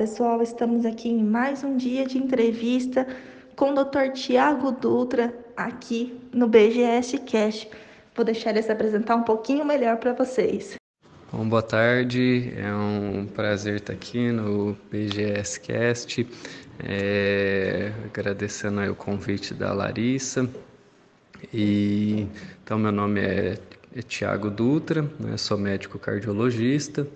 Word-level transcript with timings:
pessoal, 0.00 0.40
estamos 0.40 0.86
aqui 0.86 1.10
em 1.10 1.22
mais 1.22 1.62
um 1.62 1.76
dia 1.76 2.06
de 2.06 2.16
entrevista 2.16 3.06
com 3.54 3.74
o 3.74 3.84
Dr. 3.84 4.12
Tiago 4.14 4.72
Dutra 4.72 5.30
aqui 5.54 6.18
no 6.32 6.48
BGS 6.48 7.18
Cash. 7.18 7.68
Vou 8.16 8.24
deixar 8.24 8.48
ele 8.48 8.62
se 8.62 8.72
apresentar 8.72 9.14
um 9.14 9.22
pouquinho 9.24 9.62
melhor 9.62 9.98
para 9.98 10.14
vocês. 10.14 10.76
Bom, 11.30 11.46
boa 11.46 11.60
tarde, 11.60 12.50
é 12.56 12.72
um 12.72 13.26
prazer 13.26 13.76
estar 13.76 13.92
aqui 13.92 14.32
no 14.32 14.74
BGS 14.90 15.60
Cast, 15.60 16.26
é, 16.82 17.92
agradecendo 18.02 18.80
o 18.90 18.94
convite 18.94 19.52
da 19.52 19.70
Larissa. 19.74 20.48
E, 21.52 22.26
então, 22.64 22.78
meu 22.78 22.90
nome 22.90 23.20
é, 23.20 23.58
é 23.94 24.00
Tiago 24.00 24.48
Dutra, 24.48 25.02
né, 25.20 25.36
sou 25.36 25.58
médico 25.58 25.98
cardiologista, 25.98 27.06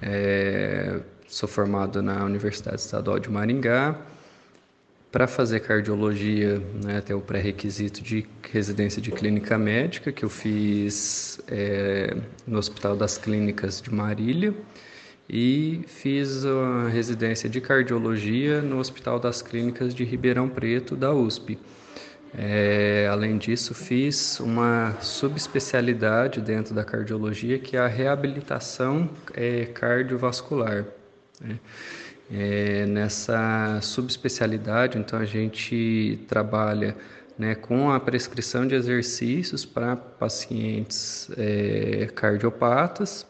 é, 0.00 1.00
sou 1.26 1.48
formado 1.48 2.02
na 2.02 2.24
Universidade 2.24 2.80
Estadual 2.80 3.18
de 3.18 3.30
Maringá. 3.30 3.96
Para 5.10 5.28
fazer 5.28 5.60
cardiologia, 5.60 6.60
né, 6.82 7.00
tem 7.00 7.14
o 7.14 7.20
pré-requisito 7.20 8.02
de 8.02 8.26
residência 8.52 9.00
de 9.00 9.12
clínica 9.12 9.56
médica, 9.56 10.10
que 10.10 10.24
eu 10.24 10.28
fiz 10.28 11.40
é, 11.46 12.16
no 12.46 12.58
Hospital 12.58 12.96
das 12.96 13.16
Clínicas 13.16 13.80
de 13.80 13.94
Marília, 13.94 14.52
e 15.30 15.84
fiz 15.86 16.44
a 16.44 16.88
residência 16.88 17.48
de 17.48 17.60
cardiologia 17.60 18.60
no 18.60 18.78
Hospital 18.78 19.20
das 19.20 19.40
Clínicas 19.40 19.94
de 19.94 20.02
Ribeirão 20.04 20.48
Preto, 20.48 20.96
da 20.96 21.12
USP. 21.12 21.58
É, 22.36 23.08
além 23.08 23.38
disso, 23.38 23.72
fiz 23.72 24.40
uma 24.40 24.96
subespecialidade 25.00 26.40
dentro 26.40 26.74
da 26.74 26.82
cardiologia, 26.84 27.58
que 27.60 27.76
é 27.76 27.80
a 27.80 27.86
reabilitação 27.86 29.08
é, 29.32 29.66
cardiovascular. 29.66 30.84
Né? 31.44 31.58
É, 32.32 32.86
nessa 32.86 33.80
subespecialidade, 33.82 34.98
então, 34.98 35.18
a 35.18 35.24
gente 35.24 36.18
trabalha 36.26 36.96
né, 37.38 37.54
com 37.54 37.90
a 37.90 38.00
prescrição 38.00 38.66
de 38.66 38.74
exercícios 38.74 39.64
para 39.64 39.94
pacientes 39.94 41.30
é, 41.36 42.08
cardiopatas 42.14 43.26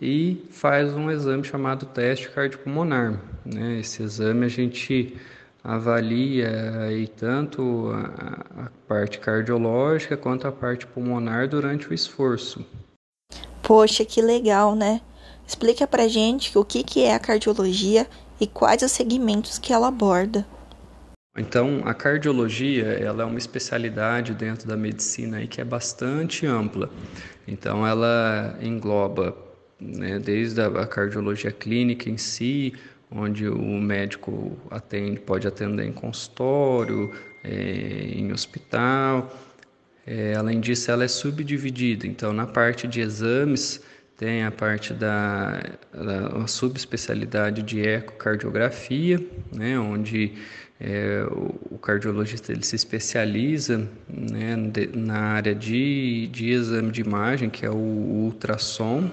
e 0.00 0.46
faz 0.50 0.94
um 0.94 1.10
exame 1.10 1.44
chamado 1.44 1.86
teste 1.86 2.30
cardiopulmonar. 2.30 3.20
Né? 3.44 3.80
Esse 3.80 4.02
exame 4.02 4.46
a 4.46 4.48
gente 4.48 5.16
avalia 5.62 6.80
aí 6.80 7.06
tanto 7.06 7.90
a, 7.92 8.64
a 8.64 8.70
parte 8.88 9.18
cardiológica 9.18 10.16
quanto 10.16 10.46
a 10.46 10.52
parte 10.52 10.86
pulmonar 10.86 11.48
durante 11.48 11.88
o 11.88 11.94
esforço. 11.94 12.64
Poxa, 13.62 14.04
que 14.04 14.20
legal, 14.20 14.74
né? 14.74 15.00
Explica 15.52 15.86
pra 15.86 16.08
gente 16.08 16.56
o 16.56 16.64
que, 16.64 16.82
que 16.82 17.04
é 17.04 17.14
a 17.14 17.18
cardiologia 17.18 18.08
e 18.40 18.46
quais 18.46 18.80
os 18.80 18.90
segmentos 18.90 19.58
que 19.58 19.70
ela 19.70 19.88
aborda. 19.88 20.46
Então, 21.36 21.82
a 21.84 21.92
cardiologia 21.92 22.86
ela 22.86 23.22
é 23.22 23.26
uma 23.26 23.36
especialidade 23.36 24.32
dentro 24.32 24.66
da 24.66 24.78
medicina 24.78 25.36
aí 25.36 25.46
que 25.46 25.60
é 25.60 25.64
bastante 25.64 26.46
ampla. 26.46 26.88
Então, 27.46 27.86
ela 27.86 28.56
engloba 28.62 29.36
né, 29.78 30.18
desde 30.18 30.62
a 30.62 30.86
cardiologia 30.86 31.52
clínica 31.52 32.08
em 32.08 32.16
si, 32.16 32.72
onde 33.10 33.46
o 33.46 33.78
médico 33.78 34.56
atende, 34.70 35.20
pode 35.20 35.46
atender 35.46 35.84
em 35.84 35.92
consultório, 35.92 37.12
é, 37.44 38.14
em 38.14 38.32
hospital. 38.32 39.30
É, 40.06 40.34
além 40.34 40.60
disso, 40.60 40.90
ela 40.90 41.04
é 41.04 41.08
subdividida. 41.08 42.06
Então, 42.06 42.32
na 42.32 42.46
parte 42.46 42.88
de 42.88 43.02
exames, 43.02 43.82
tem 44.22 44.44
a 44.44 44.52
parte 44.52 44.94
da, 44.94 45.60
da 45.92 46.46
subespecialidade 46.46 47.60
de 47.60 47.80
ecocardiografia, 47.80 49.18
né, 49.52 49.76
onde 49.76 50.34
é, 50.80 51.26
o, 51.28 51.76
cardiologista 51.76 52.52
ele 52.52 52.64
se 52.64 52.76
especializa 52.76 53.88
né, 54.08 54.56
na 54.94 55.18
área 55.18 55.52
de, 55.52 56.28
de 56.28 56.50
exame 56.50 56.92
de 56.92 57.00
imagem, 57.00 57.50
que 57.50 57.66
é 57.66 57.70
o 57.70 57.74
ultrassom, 57.74 59.10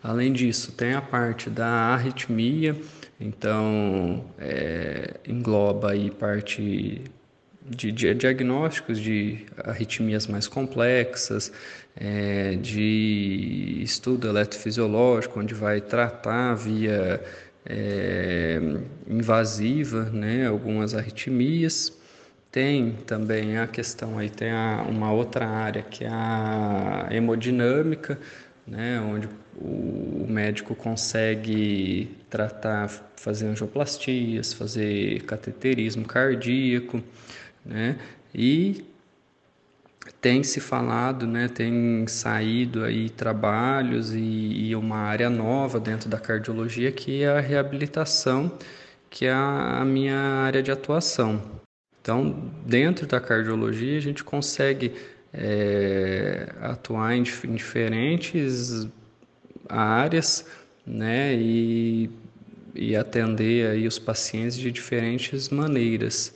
Além 0.00 0.32
disso, 0.32 0.70
tem 0.70 0.94
a 0.94 1.02
parte 1.02 1.50
da 1.50 1.66
arritmia, 1.66 2.80
então 3.18 4.24
é, 4.38 5.16
engloba 5.26 5.90
aí 5.90 6.08
parte 6.08 7.02
de, 7.68 7.92
de, 7.92 8.14
diagnósticos 8.14 8.98
de 8.98 9.46
arritmias 9.64 10.26
mais 10.26 10.48
complexas, 10.48 11.52
é, 11.96 12.54
de 12.56 13.80
estudo 13.82 14.28
eletrofisiológico, 14.28 15.40
onde 15.40 15.54
vai 15.54 15.80
tratar 15.80 16.54
via 16.54 17.22
é, 17.66 18.60
invasiva 19.08 20.04
né, 20.04 20.46
algumas 20.46 20.94
arritmias. 20.94 21.96
Tem 22.50 22.92
também 23.06 23.58
a 23.58 23.66
questão 23.66 24.18
aí, 24.18 24.30
tem 24.30 24.50
a, 24.50 24.84
uma 24.88 25.12
outra 25.12 25.46
área 25.46 25.82
que 25.82 26.04
é 26.04 26.08
a 26.08 27.08
hemodinâmica, 27.10 28.18
né, 28.66 29.00
onde 29.00 29.28
o 29.60 30.26
médico 30.28 30.74
consegue 30.74 32.16
tratar, 32.30 32.88
fazer 33.16 33.46
angioplastias, 33.46 34.52
fazer 34.52 35.22
cateterismo 35.24 36.04
cardíaco, 36.04 37.02
né, 37.68 37.98
e 38.34 38.84
tem 40.20 40.42
se 40.42 40.60
falado, 40.60 41.26
né, 41.26 41.48
tem 41.48 42.06
saído 42.06 42.84
aí 42.84 43.10
trabalhos 43.10 44.12
e, 44.14 44.18
e, 44.18 44.76
uma 44.76 44.96
área 44.96 45.30
nova 45.30 45.78
dentro 45.78 46.08
da 46.08 46.18
cardiologia 46.18 46.90
que 46.90 47.22
é 47.22 47.28
a 47.28 47.40
reabilitação, 47.40 48.50
que 49.10 49.26
é 49.26 49.32
a, 49.32 49.84
minha 49.84 50.18
área 50.18 50.62
de 50.62 50.70
atuação. 50.70 51.42
Então, 52.00 52.50
dentro 52.66 53.06
da 53.06 53.20
cardiologia, 53.20 53.98
a 53.98 54.00
gente 54.00 54.24
consegue 54.24 54.94
é, 55.32 56.52
atuar 56.60 57.14
em, 57.14 57.22
em, 57.44 57.54
diferentes 57.54 58.88
áreas 59.68 60.46
né, 60.86 61.34
e, 61.34 62.10
e 62.74 62.96
atender 62.96 63.70
aí 63.70 63.86
os 63.86 63.98
pacientes 63.98 64.56
de 64.56 64.72
diferentes 64.72 65.48
maneiras. 65.50 66.34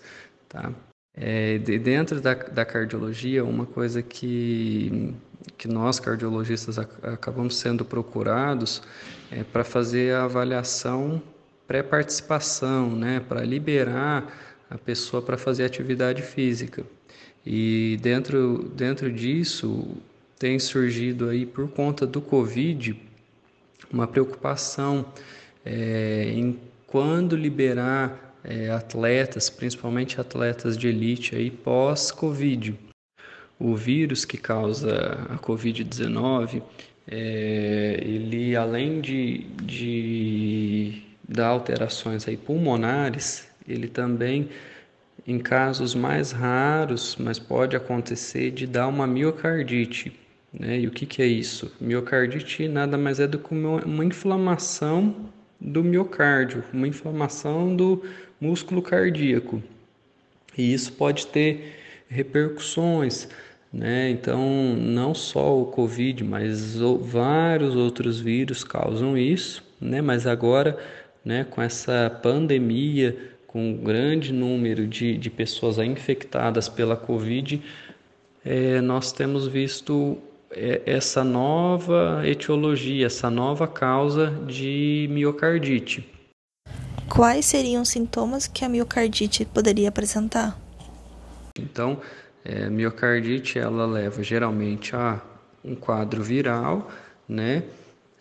Tá? 0.48 0.72
É, 1.14 1.58
de, 1.58 1.78
dentro 1.78 2.20
da, 2.20 2.34
da 2.34 2.64
cardiologia, 2.64 3.44
uma 3.44 3.66
coisa 3.66 4.02
que, 4.02 5.14
que 5.58 5.68
nós 5.68 6.00
cardiologistas 6.00 6.78
acabamos 6.78 7.56
sendo 7.56 7.84
procurados 7.84 8.82
é 9.30 9.44
para 9.44 9.62
fazer 9.62 10.14
a 10.14 10.24
avaliação 10.24 11.22
pré-participação, 11.66 12.90
né, 12.90 13.20
para 13.20 13.42
liberar 13.42 14.26
a 14.68 14.78
pessoa 14.78 15.22
para 15.22 15.36
fazer 15.36 15.64
atividade 15.64 16.22
física. 16.22 16.84
E 17.44 17.98
dentro, 18.00 18.70
dentro 18.74 19.12
disso 19.12 19.96
tem 20.38 20.58
surgido 20.58 21.28
aí 21.28 21.44
por 21.44 21.68
conta 21.68 22.06
do 22.06 22.20
Covid 22.20 22.98
uma 23.92 24.06
preocupação 24.06 25.04
é, 25.64 26.30
em 26.34 26.58
quando 26.86 27.36
liberar 27.36 28.31
é, 28.44 28.70
atletas, 28.70 29.48
principalmente 29.48 30.20
atletas 30.20 30.76
de 30.76 30.88
elite 30.88 31.34
aí 31.34 31.50
pós-Covid. 31.50 32.78
O 33.58 33.76
vírus 33.76 34.25
que 34.25 34.36
causa 34.36 35.19
a 35.30 35.38
Covid-19, 35.38 36.62
é, 37.06 38.00
ele 38.03 38.56
além 38.56 39.00
de, 39.00 39.47
de 39.62 41.03
dar 41.28 41.48
alterações 41.48 42.26
aí 42.26 42.36
pulmonares, 42.36 43.48
ele 43.69 43.88
também 43.88 44.48
em 45.26 45.38
casos 45.38 45.94
mais 45.94 46.32
raros, 46.32 47.16
mas 47.18 47.39
pode 47.39 47.77
acontecer 47.77 48.50
de 48.50 48.66
dar 48.66 48.89
uma 48.89 49.06
miocardite. 49.06 50.12
Né? 50.53 50.80
E 50.80 50.86
o 50.86 50.91
que, 50.91 51.06
que 51.06 51.22
é 51.22 51.27
isso? 51.27 51.72
Miocardite 51.80 52.66
nada 52.68 52.98
mais 52.98 53.21
é 53.21 53.27
do 53.27 53.39
que 53.39 53.53
uma, 53.53 53.84
uma 53.84 54.04
inflamação 54.04 55.15
do 55.64 55.84
miocárdio, 55.84 56.64
uma 56.72 56.88
inflamação 56.88 57.74
do 57.74 58.03
músculo 58.41 58.82
cardíaco. 58.82 59.62
E 60.59 60.74
isso 60.74 60.92
pode 60.92 61.28
ter 61.28 61.76
repercussões, 62.09 63.28
né? 63.72 64.10
Então, 64.10 64.74
não 64.76 65.14
só 65.14 65.59
o 65.60 65.66
Covid, 65.66 66.24
mas 66.24 66.76
vários 67.00 67.76
outros 67.76 68.20
vírus 68.20 68.64
causam 68.64 69.16
isso, 69.16 69.64
né? 69.80 70.03
Mas 70.03 70.26
agora, 70.26 70.76
né, 71.24 71.44
com 71.44 71.62
essa 71.62 72.10
pandemia, 72.22 73.16
com 73.47 73.70
um 73.70 73.76
grande 73.76 74.32
número 74.32 74.86
de, 74.86 75.16
de 75.16 75.30
pessoas 75.30 75.78
infectadas 75.78 76.68
pela 76.68 76.97
Covid, 76.97 77.62
é, 78.44 78.80
nós 78.80 79.12
temos 79.12 79.47
visto 79.47 80.18
essa 80.54 81.25
nova 81.25 82.22
etiologia, 82.25 83.07
essa 83.07 83.31
nova 83.31 83.66
causa 83.66 84.31
de 84.47 85.09
miocardite. 85.10 86.09
Quais 87.09 87.47
seriam 87.47 87.83
os 87.83 87.89
sintomas 87.89 88.47
que 88.47 88.65
a 88.65 88.69
miocardite 88.69 89.45
poderia 89.45 89.89
apresentar? 89.89 90.59
Então, 91.59 92.01
é, 92.45 92.69
miocardite 92.71 93.59
ela 93.59 93.87
leva 93.87 94.22
geralmente 94.22 94.97
a 94.97 95.21
um 95.65 95.75
quadro 95.75 96.22
viral, 96.22 96.91
né, 97.28 97.65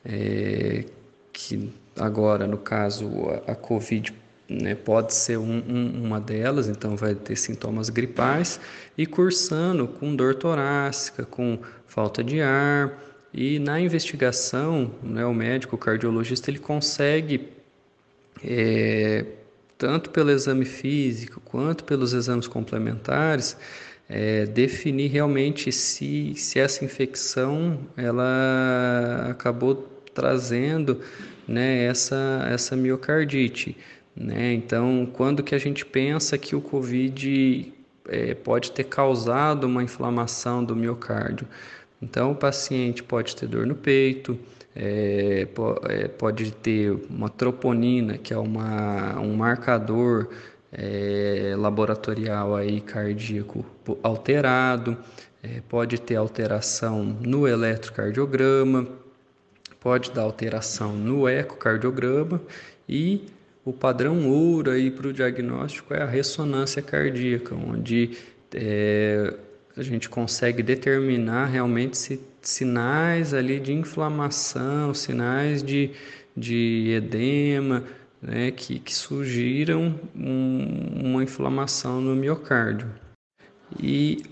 é, 0.06 0.86
que 1.31 1.72
agora, 1.98 2.45
no 2.45 2.57
caso, 2.57 3.10
a, 3.48 3.54
a 3.54 3.56
Covid 3.56 4.13
né, 4.62 4.75
pode 4.75 5.13
ser 5.13 5.38
um, 5.38 5.63
um, 5.68 6.03
uma 6.06 6.19
delas, 6.19 6.68
então 6.68 6.95
vai 6.95 7.15
ter 7.15 7.36
sintomas 7.36 7.89
gripais, 7.89 8.59
e 8.98 9.06
cursando 9.06 9.88
com 9.88 10.15
dor 10.15 10.36
torácica, 10.36 11.25
com 11.25 11.59
falta 11.88 12.24
de 12.24 12.42
ar, 12.42 13.00
e 13.33 13.59
na 13.59 13.80
investigação, 13.80 14.92
né, 15.01 15.25
o 15.25 15.33
médico, 15.33 15.75
o 15.75 15.80
cardiologista, 15.80 16.50
ele 16.50 16.59
consegue, 16.59 17.50
é, 18.44 19.25
tanto 19.77 20.09
pelo 20.09 20.31
exame 20.31 20.65
físico 20.65 21.39
quanto 21.39 21.83
pelos 21.86 22.13
exames 22.13 22.47
complementares, 22.47 23.56
é, 24.09 24.45
definir 24.45 25.07
realmente 25.09 25.71
se, 25.71 26.33
se 26.36 26.59
essa 26.59 26.83
infecção 26.83 27.80
ela 27.95 29.27
acabou 29.30 29.75
trazendo 30.13 31.00
né, 31.47 31.86
essa, 31.86 32.45
essa 32.51 32.75
miocardite. 32.75 33.77
Né? 34.15 34.53
Então, 34.53 35.07
quando 35.13 35.43
que 35.43 35.55
a 35.55 35.57
gente 35.57 35.85
pensa 35.85 36.37
que 36.37 36.55
o 36.55 36.61
Covid 36.61 37.73
é, 38.07 38.33
pode 38.33 38.71
ter 38.71 38.83
causado 38.85 39.65
uma 39.65 39.83
inflamação 39.83 40.63
do 40.63 40.75
miocárdio? 40.75 41.47
Então, 42.01 42.31
o 42.31 42.35
paciente 42.35 43.03
pode 43.03 43.35
ter 43.35 43.47
dor 43.47 43.65
no 43.65 43.75
peito, 43.75 44.37
é, 44.75 45.47
é 45.89 46.07
pode 46.07 46.51
ter 46.51 46.91
uma 47.09 47.29
troponina, 47.29 48.17
que 48.17 48.33
é 48.33 48.37
uma, 48.37 49.19
um 49.19 49.35
marcador 49.35 50.29
é, 50.71 51.53
laboratorial 51.57 52.55
aí 52.55 52.81
cardíaco 52.81 53.65
alterado, 54.01 54.97
é, 55.43 55.61
pode 55.67 55.99
ter 55.99 56.15
alteração 56.15 57.03
no 57.03 57.47
eletrocardiograma, 57.47 58.87
pode 59.79 60.11
dar 60.11 60.21
alteração 60.21 60.93
no 60.93 61.27
ecocardiograma 61.27 62.41
e 62.87 63.25
o 63.63 63.71
padrão 63.71 64.29
ouro 64.29 64.71
aí 64.71 64.89
para 64.89 65.07
o 65.07 65.13
diagnóstico 65.13 65.93
é 65.93 66.01
a 66.01 66.05
ressonância 66.05 66.81
cardíaca, 66.81 67.55
onde 67.55 68.17
é, 68.53 69.33
a 69.77 69.83
gente 69.83 70.09
consegue 70.09 70.63
determinar 70.63 71.45
realmente 71.45 71.97
se, 71.97 72.19
sinais 72.41 73.33
ali 73.33 73.59
de 73.59 73.73
inflamação, 73.73 74.93
sinais 74.93 75.61
de, 75.61 75.91
de 76.35 76.91
edema, 76.95 77.83
né, 78.21 78.51
que, 78.51 78.79
que 78.79 78.93
surgiram 78.93 79.99
um, 80.15 81.09
uma 81.09 81.23
inflamação 81.23 82.01
no 82.01 82.15
miocárdio. 82.15 82.89
E 83.79 84.23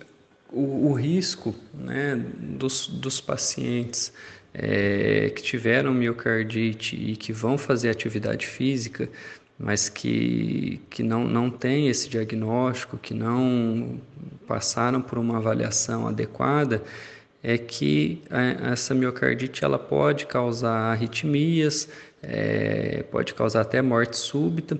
o, 0.51 0.89
o 0.89 0.93
risco 0.93 1.55
né, 1.73 2.15
dos, 2.15 2.87
dos 2.87 3.21
pacientes 3.21 4.11
é, 4.53 5.29
que 5.29 5.41
tiveram 5.41 5.93
miocardite 5.93 6.95
e 6.95 7.15
que 7.15 7.31
vão 7.31 7.57
fazer 7.57 7.89
atividade 7.89 8.47
física, 8.47 9.09
mas 9.57 9.89
que, 9.89 10.81
que 10.89 11.03
não, 11.03 11.25
não 11.25 11.49
têm 11.49 11.89
esse 11.89 12.09
diagnóstico, 12.09 12.97
que 12.97 13.13
não 13.13 13.99
passaram 14.47 15.01
por 15.01 15.17
uma 15.17 15.37
avaliação 15.37 16.07
adequada, 16.07 16.81
é 17.43 17.57
que 17.57 18.21
essa 18.71 18.93
miocardite 18.93 19.63
ela 19.63 19.79
pode 19.79 20.25
causar 20.25 20.91
arritmias, 20.91 21.87
é, 22.21 23.03
pode 23.03 23.33
causar 23.33 23.61
até 23.61 23.81
morte 23.81 24.17
súbita. 24.17 24.79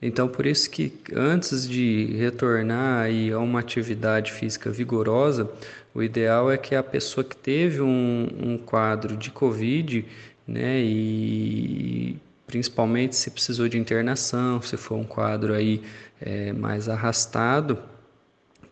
Então, 0.00 0.28
por 0.28 0.44
isso 0.46 0.70
que 0.70 0.92
antes 1.14 1.66
de 1.68 2.14
retornar 2.16 3.04
aí 3.04 3.32
a 3.32 3.38
uma 3.38 3.60
atividade 3.60 4.32
física 4.32 4.70
vigorosa, 4.70 5.50
o 5.94 6.02
ideal 6.02 6.50
é 6.50 6.58
que 6.58 6.74
a 6.74 6.82
pessoa 6.82 7.24
que 7.24 7.36
teve 7.36 7.80
um, 7.80 8.28
um 8.42 8.58
quadro 8.58 9.16
de 9.16 9.30
Covid, 9.30 10.04
né, 10.46 10.80
e 10.82 12.18
principalmente 12.46 13.16
se 13.16 13.30
precisou 13.30 13.68
de 13.68 13.78
internação, 13.78 14.60
se 14.60 14.76
for 14.76 14.96
um 14.96 15.04
quadro 15.04 15.54
aí 15.54 15.82
é, 16.20 16.52
mais 16.52 16.88
arrastado, 16.88 17.78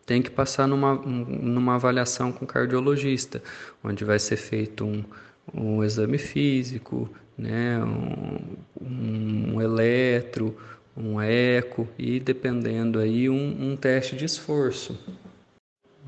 tem 0.04 0.20
que 0.20 0.30
passar 0.30 0.68
numa, 0.68 0.94
numa 0.94 1.76
avaliação 1.76 2.30
com 2.30 2.46
cardiologista, 2.46 3.42
onde 3.82 4.04
vai 4.04 4.18
ser 4.18 4.36
feito 4.36 4.84
um, 4.84 5.02
um 5.54 5.82
exame 5.82 6.18
físico, 6.18 7.10
né, 7.38 7.82
um, 7.82 8.38
um 8.80 9.62
eletro, 9.62 10.56
um 10.96 11.20
eco 11.20 11.88
e 11.98 12.20
dependendo 12.20 12.98
aí 12.98 13.28
um, 13.28 13.72
um 13.72 13.76
teste 13.76 14.16
de 14.16 14.24
esforço. 14.24 14.98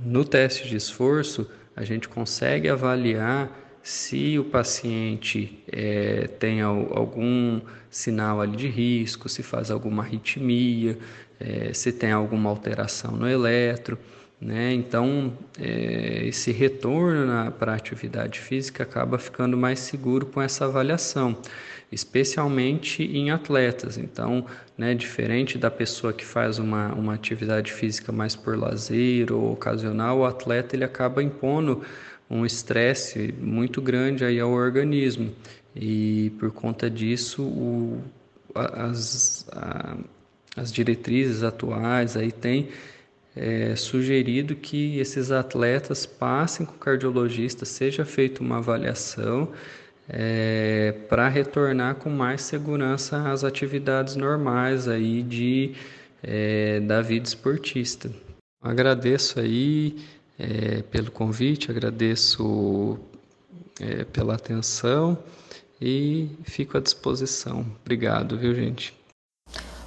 No 0.05 0.25
teste 0.25 0.69
de 0.69 0.77
esforço, 0.77 1.51
a 1.75 1.85
gente 1.85 2.09
consegue 2.09 2.69
avaliar 2.69 3.51
se 3.83 4.39
o 4.39 4.45
paciente 4.45 5.63
é, 5.71 6.27
tem 6.27 6.61
algum 6.61 7.61
sinal 7.89 8.41
ali 8.41 8.57
de 8.57 8.69
risco, 8.69 9.29
se 9.29 9.43
faz 9.43 9.71
alguma 9.71 10.03
arritmia, 10.03 10.99
é, 11.39 11.73
se 11.73 11.93
tem 11.93 12.11
alguma 12.11 12.51
alteração 12.51 13.13
no 13.13 13.29
eletro. 13.29 13.99
Né? 14.41 14.75
Então, 14.75 15.33
é, 15.59 16.27
esse 16.27 16.53
retorno 16.53 17.51
para 17.53 17.73
a 17.73 17.75
atividade 17.77 18.39
física 18.39 18.83
acaba 18.83 19.19
ficando 19.19 19.57
mais 19.57 19.79
seguro 19.81 20.27
com 20.27 20.43
essa 20.43 20.67
avaliação 20.67 21.37
especialmente 21.91 23.03
em 23.05 23.31
atletas. 23.31 23.97
Então, 23.97 24.45
né, 24.77 24.95
diferente 24.95 25.57
da 25.59 25.71
pessoa 25.71 26.13
que 26.13 26.25
faz 26.25 26.59
uma, 26.59 26.93
uma 26.95 27.15
atividade 27.15 27.73
física 27.73 28.13
mais 28.13 28.35
por 28.35 28.59
lazer 28.59 29.33
ou 29.33 29.53
ocasional, 29.53 30.19
o 30.19 30.25
atleta 30.25 30.75
ele 30.75 30.85
acaba 30.85 31.23
impondo 31.23 31.83
um 32.29 32.45
estresse 32.45 33.33
muito 33.41 33.81
grande 33.81 34.25
aí 34.25 34.41
ao 34.41 34.51
organismo 34.51 35.33
e 35.75 36.33
por 36.41 36.51
conta 36.51 36.91
disso 36.91 37.43
o, 37.43 38.03
as, 38.55 39.47
a, 39.53 39.97
as 40.57 40.73
diretrizes 40.73 41.45
atuais 41.45 42.17
aí 42.17 42.33
têm 42.33 42.69
é, 43.37 43.77
sugerido 43.77 44.57
que 44.57 44.99
esses 44.99 45.31
atletas 45.31 46.07
passem 46.07 46.65
com 46.65 46.75
o 46.75 46.79
cardiologista, 46.79 47.67
seja 47.67 48.05
feita 48.05 48.41
uma 48.41 48.57
avaliação 48.57 49.53
é, 50.09 50.93
para 51.09 51.29
retornar 51.29 51.97
com 51.97 52.09
mais 52.09 52.41
segurança 52.41 53.31
às 53.31 53.45
atividades 53.45 54.17
normais 54.17 54.89
aí 54.89 55.23
de, 55.23 55.75
é, 56.23 56.81
da 56.81 57.03
vida 57.03 57.29
esportista. 57.29 58.11
Agradeço 58.63 59.39
aí 59.39 59.97
é, 60.39 60.83
pelo 60.83 61.11
convite, 61.11 61.71
agradeço 61.71 62.99
é, 63.81 64.05
pela 64.05 64.35
atenção 64.35 65.19
e 65.81 66.31
fico 66.45 66.79
à 66.79 66.81
disposição. 66.81 67.67
Obrigado, 67.85 68.39
viu, 68.39 68.55
gente? 68.55 68.95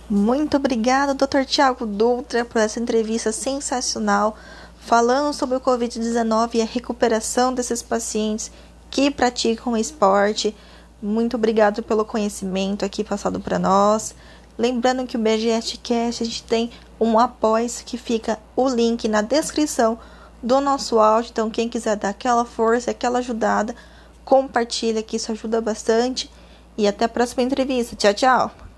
Muito 0.10 0.58
obrigada, 0.58 1.14
Dr. 1.14 1.46
Tiago 1.46 1.86
Dutra, 1.86 2.44
por 2.44 2.60
essa 2.60 2.80
entrevista 2.80 3.32
sensacional, 3.32 4.36
falando 4.80 5.34
sobre 5.34 5.56
o 5.56 5.62
Covid-19 5.62 6.56
e 6.56 6.62
a 6.64 6.66
recuperação 6.66 7.54
desses 7.54 7.84
pacientes 7.84 8.52
que 8.90 9.12
praticam 9.12 9.78
esporte. 9.78 10.56
Muito 11.00 11.38
obrigado 11.38 11.84
pelo 11.84 12.04
conhecimento 12.04 12.84
aqui 12.84 13.04
passado 13.04 13.40
para 13.40 13.60
nós. 13.60 14.16
Lembrando 14.58 15.06
que 15.06 15.16
o 15.16 15.20
BGS 15.20 15.78
Cast 15.78 16.24
a 16.24 16.26
gente 16.26 16.44
tem 16.44 16.72
um 17.00 17.20
apoio 17.20 17.70
que 17.86 17.96
fica 17.96 18.40
o 18.56 18.68
link 18.68 19.08
na 19.08 19.22
descrição 19.22 20.00
do 20.42 20.60
nosso 20.60 20.98
áudio. 21.00 21.30
Então, 21.32 21.52
quem 21.52 21.70
quiser 21.70 21.96
dar 21.96 22.10
aquela 22.10 22.46
força, 22.46 22.90
aquela 22.90 23.20
ajudada, 23.20 23.76
compartilha 24.26 25.04
que 25.04 25.18
isso 25.18 25.32
ajuda 25.32 25.62
bastante. 25.62 26.32
E 26.76 26.88
até 26.88 27.06
a 27.06 27.10
próxima 27.10 27.44
entrevista. 27.44 27.96
Tchau, 27.96 28.14
tchau. 28.14 28.69